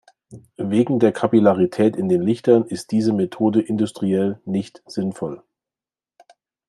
Wegen 0.57 0.97
der 0.97 1.11
Kapillarität 1.11 1.95
in 1.95 2.09
den 2.09 2.23
Lichtern 2.23 2.65
ist 2.65 2.89
dieses 2.89 3.13
Methode 3.13 3.61
industriell 3.61 4.41
nicht 4.45 4.81
sinnvoll. 4.87 5.43